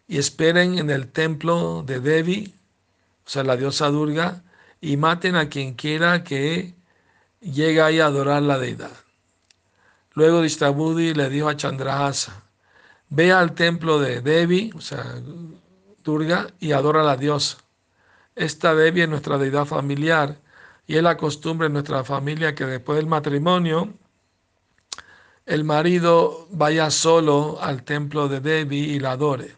y 0.09 0.19
esperen 0.19 0.79
en 0.79 0.91
el 0.91 1.11
templo 1.13 1.83
de 1.85 2.01
Devi, 2.01 2.55
o 3.27 3.31
sea, 3.31 3.45
la 3.45 3.57
diosa 3.57 3.89
Durga, 3.89 4.43
y 4.81 4.97
maten 4.97 5.37
a 5.37 5.49
quien 5.49 5.75
quiera 5.75 6.25
que 6.25 6.75
llega 7.41 7.87
ahí 7.87 8.01
a 8.01 8.07
adorar 8.07 8.43
la 8.43 8.59
deidad. 8.59 8.93
Luego 10.15 10.43
Dishtabudi 10.43 11.15
le 11.15 11.29
dijo 11.29 11.49
a 11.49 11.57
Chandrahasa, 11.57 12.43
ve 13.15 13.31
al 13.31 13.53
templo 13.53 13.99
de 13.99 14.23
Devi, 14.23 14.73
o 14.75 14.81
sea, 14.81 15.05
Durga, 16.03 16.47
y 16.59 16.73
adora 16.73 17.03
a 17.03 17.05
la 17.05 17.17
diosa. 17.17 17.59
Esta 18.35 18.75
Devi 18.75 19.03
es 19.03 19.09
nuestra 19.09 19.37
deidad 19.37 19.67
familiar 19.67 20.39
y 20.87 20.97
es 20.97 21.03
la 21.03 21.19
costumbre 21.19 21.67
en 21.67 21.75
nuestra 21.75 22.05
familia 22.05 22.55
que 22.55 22.65
después 22.65 22.97
del 22.97 23.07
matrimonio 23.07 23.93
el 25.45 25.65
marido 25.65 26.49
vaya 26.51 26.91
solo 26.91 27.59
al 27.61 27.83
templo 27.83 28.29
de 28.29 28.41
Devi 28.41 28.79
y 28.79 28.99
la 28.99 29.13
adore. 29.13 29.57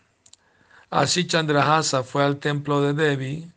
Así 0.90 1.26
Chandrahasa 1.26 2.02
fue 2.02 2.24
al 2.24 2.38
templo 2.38 2.80
de 2.80 2.92
Devi 2.92 3.52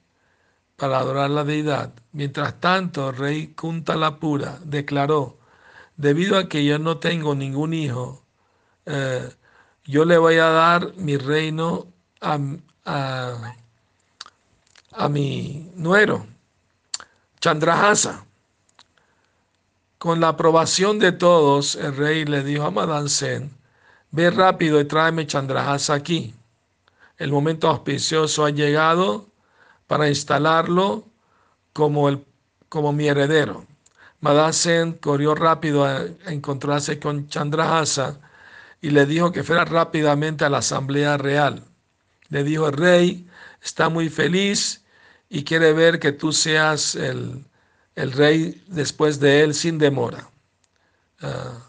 para 0.75 0.99
adorar 0.99 1.31
la 1.31 1.43
deidad. 1.43 1.93
Mientras 2.11 2.59
tanto, 2.59 3.09
el 3.09 3.17
rey 3.17 3.47
Kuntalapura 3.47 4.59
declaró, 4.63 5.39
debido 5.95 6.37
a 6.37 6.47
que 6.47 6.63
yo 6.63 6.77
no 6.77 6.97
tengo 6.99 7.33
ningún 7.33 7.73
hijo, 7.73 8.23
eh, 8.85 9.29
yo 9.87 10.05
le 10.05 10.17
voy 10.17 10.35
a 10.35 10.49
dar 10.49 10.93
mi 10.95 11.17
reino 11.17 11.87
a, 12.21 12.37
a 14.91 15.09
mi 15.09 15.71
nuero, 15.75 16.27
Chandrahasa. 17.39 18.25
Con 19.97 20.19
la 20.19 20.29
aprobación 20.29 20.99
de 20.99 21.11
todos, 21.11 21.75
el 21.75 21.95
rey 21.95 22.25
le 22.25 22.43
dijo 22.43 22.65
a 22.65 22.71
Madansen, 22.71 23.51
ve 24.11 24.29
rápido 24.29 24.79
y 24.79 24.85
tráeme 24.85 25.25
Chandrahasa 25.25 25.93
aquí. 25.93 26.35
El 27.17 27.31
momento 27.31 27.67
auspicioso 27.67 28.45
ha 28.45 28.51
llegado 28.51 29.27
para 29.87 30.09
instalarlo 30.09 31.05
como, 31.73 32.09
el, 32.09 32.25
como 32.69 32.91
mi 32.93 33.07
heredero. 33.07 33.65
Madansen 34.19 34.93
corrió 34.93 35.33
rápido 35.33 35.85
a, 35.85 36.05
encontrarse 36.27 36.99
con 36.99 37.27
Chandrahasa 37.27 38.19
y 38.81 38.91
le 38.91 39.05
dijo 39.05 39.31
que 39.31 39.43
fuera 39.43 39.65
rápidamente 39.65 40.45
a 40.45 40.49
la 40.49 40.59
asamblea 40.59 41.17
real. 41.17 41.63
Le 42.29 42.43
dijo, 42.43 42.67
el 42.67 42.73
rey 42.73 43.27
está 43.61 43.89
muy 43.89 44.09
feliz 44.09 44.83
y 45.29 45.43
quiere 45.43 45.73
ver 45.73 45.99
que 45.99 46.11
tú 46.11 46.31
seas 46.31 46.95
el, 46.95 47.45
el 47.95 48.11
rey 48.11 48.63
después 48.67 49.19
de 49.19 49.41
él 49.41 49.53
sin 49.53 49.77
demora. 49.77 50.29
Ah, 51.21 51.67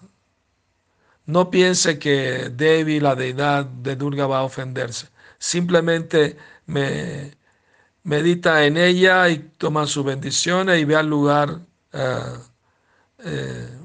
no 1.26 1.50
piense 1.50 1.98
que 1.98 2.50
Devi, 2.50 3.00
la 3.00 3.14
deidad 3.14 3.64
de 3.66 3.96
Durga, 3.96 4.26
va 4.26 4.38
a 4.38 4.44
ofenderse. 4.44 5.08
Simplemente 5.38 6.36
me, 6.66 7.32
medita 8.04 8.64
en 8.64 8.76
ella 8.76 9.28
y 9.28 9.38
toma 9.58 9.86
su 9.86 10.04
bendiciones 10.04 10.80
y 10.80 10.84
ve 10.84 10.96
al 10.96 11.08
lugar 11.08 11.60
ah, 11.92 12.38
eh, 13.24 13.77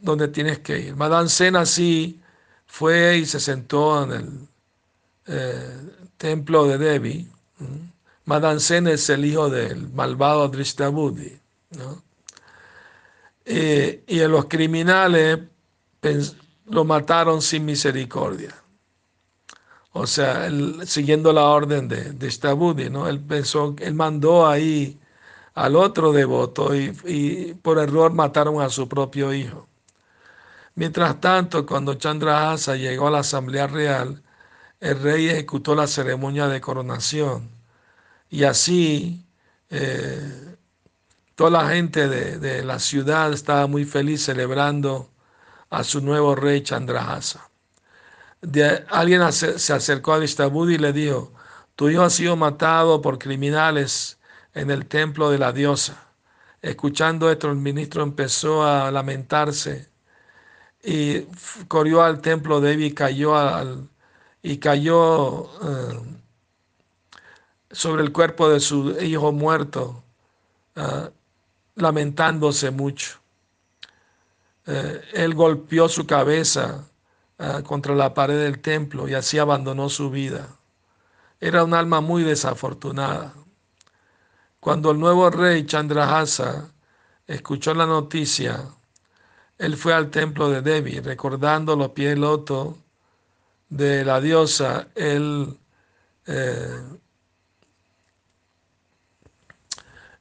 donde 0.00 0.28
tienes 0.28 0.58
que 0.60 0.78
ir. 0.78 0.96
Madame 0.96 1.28
Sen 1.28 1.56
así 1.56 2.20
fue 2.66 3.18
y 3.18 3.26
se 3.26 3.40
sentó 3.40 4.04
en 4.04 4.12
el 4.12 4.48
eh, 5.26 5.78
templo 6.16 6.66
de 6.66 6.78
Devi. 6.78 7.28
Madansen 8.24 8.88
es 8.88 9.08
el 9.08 9.24
hijo 9.24 9.48
del 9.48 9.88
malvado 9.90 10.48
Drishtabudi. 10.48 11.38
¿no? 11.70 12.02
Eh, 13.44 14.02
y 14.06 14.18
los 14.20 14.46
criminales 14.46 15.38
lo 16.66 16.84
mataron 16.84 17.40
sin 17.40 17.64
misericordia. 17.64 18.54
O 19.92 20.06
sea, 20.06 20.50
siguiendo 20.84 21.32
la 21.32 21.44
orden 21.44 21.88
de, 21.88 22.12
de 22.12 22.90
¿no? 22.90 23.08
Él 23.08 23.20
pensó, 23.20 23.74
él 23.78 23.94
mandó 23.94 24.46
ahí 24.46 24.98
al 25.54 25.74
otro 25.74 26.12
devoto 26.12 26.74
y, 26.74 27.56
por 27.62 27.78
error 27.78 28.12
mataron 28.12 28.60
a 28.60 28.68
su 28.68 28.88
propio 28.88 29.32
hijo. 29.32 29.66
Mientras 30.76 31.20
tanto, 31.22 31.64
cuando 31.66 31.94
Chandrahasa 31.94 32.76
llegó 32.76 33.08
a 33.08 33.10
la 33.10 33.20
Asamblea 33.20 33.66
Real, 33.66 34.22
el 34.80 35.02
rey 35.02 35.28
ejecutó 35.28 35.74
la 35.74 35.86
ceremonia 35.86 36.48
de 36.48 36.60
coronación 36.60 37.50
y 38.30 38.44
así 38.44 39.26
eh, 39.70 40.56
toda 41.34 41.50
la 41.50 41.68
gente 41.70 42.08
de, 42.08 42.62
la 42.62 42.78
ciudad 42.78 43.32
estaba 43.32 43.66
muy 43.66 43.86
feliz 43.86 44.24
celebrando 44.24 45.10
a 45.70 45.82
su 45.82 46.02
nuevo 46.02 46.34
rey 46.34 46.62
Chandrahasa. 46.62 47.48
alguien 48.90 49.32
se 49.32 49.72
acercó 49.72 50.12
a 50.12 50.18
Vistabudi 50.18 50.74
y 50.74 50.78
le 50.78 50.92
dijo, 50.92 51.32
tu 51.74 51.88
hijo 51.88 52.02
ha 52.02 52.10
sido 52.10 52.36
matado 52.36 53.00
por 53.00 53.18
criminales 53.18 54.18
en 54.54 54.70
el 54.70 54.86
templo 54.86 55.30
de 55.30 55.38
la 55.38 55.52
diosa. 55.52 56.08
Escuchando 56.60 57.30
esto, 57.30 57.50
el 57.50 57.56
ministro 57.56 58.02
empezó 58.02 58.64
a 58.64 58.90
lamentarse 58.90 59.95
y 60.86 61.26
corrió 61.66 62.02
al 62.02 62.20
templo 62.20 62.60
de 62.60 62.72
Evi 62.74 62.86
y 62.86 62.94
cayó, 62.94 63.36
al, 63.36 63.88
y 64.40 64.58
cayó 64.58 65.46
eh, 65.46 66.00
sobre 67.72 68.04
el 68.04 68.12
cuerpo 68.12 68.48
de 68.48 68.60
su 68.60 68.96
hijo 69.00 69.32
muerto, 69.32 70.04
ah, 70.76 71.10
lamentándose 71.74 72.70
mucho. 72.70 73.18
Eh, 74.64 75.02
él 75.14 75.34
golpeó 75.34 75.88
su 75.88 76.06
cabeza 76.06 76.84
contra 77.64 77.94
la 77.94 78.14
pared 78.14 78.38
del 78.38 78.60
templo 78.60 79.06
y 79.06 79.12
así 79.12 79.36
abandonó 79.38 79.90
su 79.90 80.08
vida. 80.08 80.48
Era 81.38 81.64
un 81.64 81.74
alma 81.74 82.00
muy 82.00 82.22
desafortunada. 82.22 83.34
Cuando 84.58 84.92
el 84.92 84.98
nuevo 84.98 85.28
rey 85.28 85.66
Chandrahasa 85.66 86.70
escuchó 87.26 87.74
la 87.74 87.84
noticia, 87.84 88.64
él 89.58 89.76
fue 89.76 89.94
al 89.94 90.10
templo 90.10 90.50
de 90.50 90.62
Devi, 90.62 91.00
recordando 91.00 91.76
los 91.76 91.90
pies 91.90 92.18
de 93.68 94.04
la 94.04 94.20
diosa, 94.20 94.88
él 94.94 95.58
eh, 96.26 96.80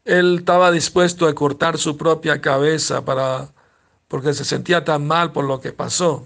Él 0.05 0.37
estaba 0.39 0.71
dispuesto 0.71 1.27
a 1.27 1.33
cortar 1.33 1.79
su 1.79 1.97
propia 1.97 2.39
cabeza 2.39 3.03
para, 3.03 3.49
porque 4.07 4.33
se 4.35 4.45
sentía 4.45 4.85
tan 4.85 5.07
mal 5.07 5.31
por 5.31 5.45
lo 5.45 5.59
que 5.59 5.73
pasó. 5.73 6.23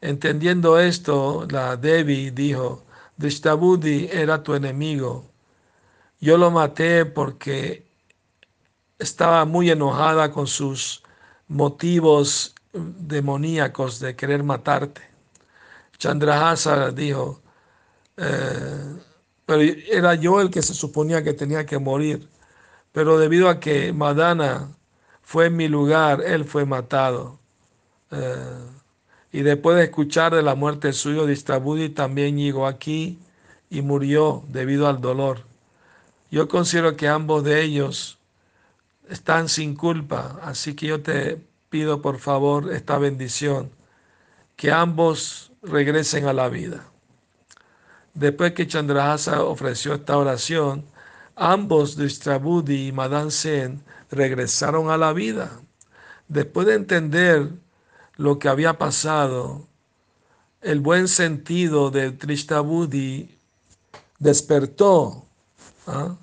Entendiendo 0.00 0.78
esto, 0.78 1.46
la 1.50 1.76
Devi 1.76 2.30
dijo, 2.30 2.84
Drishtabudi 3.16 4.08
era 4.12 4.42
tu 4.44 4.54
enemigo. 4.54 5.24
Yo 6.20 6.38
lo 6.38 6.52
maté 6.52 7.04
porque 7.04 7.84
estaba 8.98 9.44
muy 9.44 9.70
enojada 9.70 10.30
con 10.30 10.46
sus 10.46 11.02
motivos 11.50 12.54
demoníacos 12.72 14.00
de 14.00 14.16
querer 14.16 14.42
matarte. 14.42 15.02
Chandrahasa 15.98 16.90
dijo, 16.90 17.42
eh, 18.16 18.96
pero 19.44 19.62
era 19.90 20.14
yo 20.14 20.40
el 20.40 20.50
que 20.50 20.62
se 20.62 20.72
suponía 20.72 21.22
que 21.22 21.34
tenía 21.34 21.66
que 21.66 21.78
morir 21.78 22.26
pero 22.92 23.18
debido 23.18 23.48
a 23.48 23.60
que 23.60 23.92
Madana 23.92 24.68
fue 25.22 25.46
en 25.46 25.56
mi 25.56 25.68
lugar, 25.68 26.22
él 26.22 26.44
fue 26.44 26.64
matado. 26.64 27.38
Eh, 28.10 28.58
y 29.32 29.42
después 29.42 29.76
de 29.76 29.84
escuchar 29.84 30.34
de 30.34 30.42
la 30.42 30.54
muerte 30.56 30.92
suyo, 30.92 31.26
Distabudi 31.26 31.88
también 31.90 32.36
llegó 32.36 32.66
aquí 32.66 33.18
y 33.70 33.82
murió 33.82 34.42
debido 34.48 34.88
al 34.88 35.00
dolor. 35.00 35.44
Yo 36.30 36.48
considero 36.48 36.96
que 36.96 37.08
ambos 37.08 37.44
de 37.44 37.62
ellos 37.62 38.18
están 39.10 39.48
sin 39.48 39.74
culpa, 39.74 40.38
así 40.42 40.74
que 40.74 40.86
yo 40.86 41.02
te 41.02 41.44
pido 41.68 42.00
por 42.00 42.18
favor 42.18 42.72
esta 42.72 42.98
bendición, 42.98 43.70
que 44.56 44.72
ambos 44.72 45.52
regresen 45.62 46.26
a 46.26 46.32
la 46.32 46.48
vida. 46.48 46.84
Después 48.14 48.52
que 48.52 48.66
Chandrahasa 48.66 49.44
ofreció 49.44 49.94
esta 49.94 50.16
oración, 50.16 50.84
Ambos, 51.36 51.96
Distrabudi 51.96 52.88
y 52.88 52.92
Madan 52.92 53.30
Sen, 53.30 53.82
regresaron 54.10 54.90
a 54.90 54.98
la 54.98 55.14
vida. 55.14 55.60
Después 56.28 56.66
de 56.66 56.74
entender 56.74 57.50
lo 58.16 58.38
que 58.38 58.48
había 58.48 58.76
pasado, 58.76 59.66
el 60.60 60.80
buen 60.80 61.08
sentido 61.08 61.90
de 61.90 62.12
Trishtabudi 62.12 63.38
despertó, 64.18 65.24
¿ah? 65.86 66.16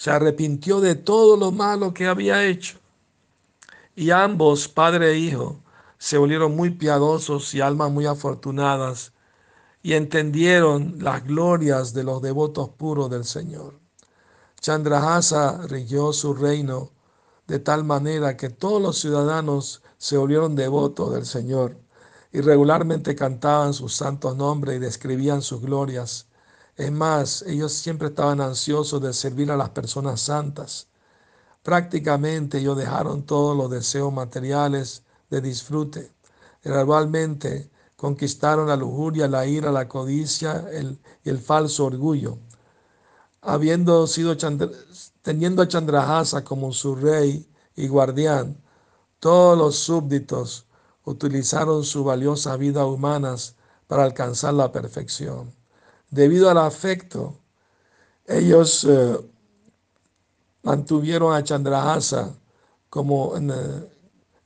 Se 0.00 0.10
arrepintió 0.10 0.80
de 0.80 0.94
todo 0.94 1.36
lo 1.36 1.52
malo 1.52 1.92
que 1.92 2.06
había 2.06 2.46
hecho. 2.46 2.78
Y 3.94 4.12
ambos, 4.12 4.66
padre 4.66 5.10
e 5.10 5.18
hijo, 5.18 5.60
se 5.98 6.16
volvieron 6.16 6.56
muy 6.56 6.70
piadosos 6.70 7.52
y 7.52 7.60
almas 7.60 7.90
muy 7.90 8.06
afortunadas 8.06 9.12
y 9.82 9.92
entendieron 9.92 10.94
las 11.00 11.22
glorias 11.26 11.92
de 11.92 12.04
los 12.04 12.22
devotos 12.22 12.70
puros 12.70 13.10
del 13.10 13.26
Señor. 13.26 13.78
Chandrahasa 14.58 15.66
rigió 15.66 16.14
su 16.14 16.32
reino 16.32 16.92
de 17.46 17.58
tal 17.58 17.84
manera 17.84 18.38
que 18.38 18.48
todos 18.48 18.80
los 18.80 18.98
ciudadanos 18.98 19.82
se 19.98 20.16
volvieron 20.16 20.56
devotos 20.56 21.12
del 21.12 21.26
Señor 21.26 21.76
y 22.32 22.40
regularmente 22.40 23.14
cantaban 23.14 23.74
sus 23.74 23.96
santos 23.96 24.34
nombres 24.34 24.76
y 24.76 24.78
describían 24.78 25.42
sus 25.42 25.60
glorias. 25.60 26.29
Es 26.80 26.90
más, 26.90 27.42
ellos 27.42 27.74
siempre 27.74 28.08
estaban 28.08 28.40
ansiosos 28.40 29.02
de 29.02 29.12
servir 29.12 29.50
a 29.50 29.56
las 29.58 29.68
personas 29.68 30.22
santas. 30.22 30.88
Prácticamente 31.62 32.56
ellos 32.56 32.74
dejaron 32.74 33.24
todos 33.24 33.54
los 33.54 33.70
deseos 33.70 34.10
materiales 34.10 35.02
de 35.28 35.42
disfrute. 35.42 36.10
Gradualmente 36.64 37.70
conquistaron 37.96 38.68
la 38.68 38.76
lujuria, 38.76 39.28
la 39.28 39.46
ira, 39.46 39.70
la 39.70 39.88
codicia 39.88 40.64
y 41.22 41.28
el 41.28 41.38
falso 41.38 41.84
orgullo. 41.84 42.38
Habiendo 43.42 44.06
sido 44.06 44.34
teniendo 45.20 45.60
a 45.60 45.68
Chandrahasa 45.68 46.42
como 46.44 46.72
su 46.72 46.94
rey 46.94 47.46
y 47.76 47.88
guardián, 47.88 48.56
todos 49.18 49.58
los 49.58 49.76
súbditos 49.76 50.64
utilizaron 51.04 51.84
su 51.84 52.04
valiosa 52.04 52.56
vida 52.56 52.86
humanas 52.86 53.54
para 53.86 54.04
alcanzar 54.04 54.54
la 54.54 54.72
perfección. 54.72 55.59
Debido 56.10 56.50
al 56.50 56.58
afecto, 56.58 57.36
ellos 58.26 58.84
eh, 58.84 59.16
mantuvieron 60.62 61.34
a 61.34 61.44
Chandrahasa 61.44 62.34
como 62.88 63.36
en, 63.36 63.50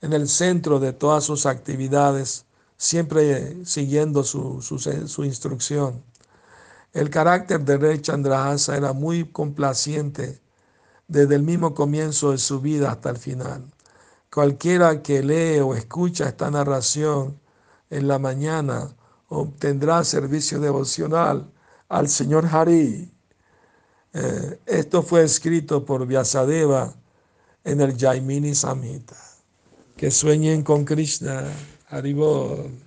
el 0.01 0.29
centro 0.29 0.79
de 0.79 0.93
todas 0.93 1.25
sus 1.25 1.47
actividades, 1.47 2.45
siempre 2.77 3.65
siguiendo 3.65 4.23
su, 4.25 4.61
su 4.61 5.25
instrucción. 5.25 6.03
El 6.93 7.09
carácter 7.11 7.65
de 7.65 7.79
rey 7.79 7.99
Chandrahasa 8.01 8.77
era 8.77 8.93
muy 8.93 9.25
complaciente 9.25 10.41
desde 11.09 11.35
el 11.35 11.43
mismo 11.43 11.75
comienzo 11.75 12.33
de 12.33 12.39
su 12.39 12.61
vida 12.61 12.91
hasta 12.93 13.11
el 13.11 13.17
final. 13.17 13.65
Cualquiera 14.33 15.03
que 15.03 15.23
lee 15.23 15.61
o 15.61 15.75
escucha 15.75 16.29
esta 16.29 16.51
narración 16.51 17.41
en 17.89 18.07
la 18.07 18.19
mañana 18.19 18.95
obtendrá 19.29 20.05
servicio 20.05 20.61
devocional 20.61 21.51
al 21.89 22.09
Señor 22.09 22.47
Hari. 22.47 23.11
Eh, 24.13 24.61
esto 24.67 25.03
fue 25.03 25.25
escrito 25.25 25.85
por 25.85 26.07
Vyasadeva 26.07 26.95
en 27.65 27.81
el 27.81 27.97
Jaimini 27.97 28.55
Samhita. 28.55 29.17
Que 29.97 30.11
sueñen 30.11 30.63
con 30.63 30.85
Krishna. 30.85 31.45
Haribol. 31.89 32.84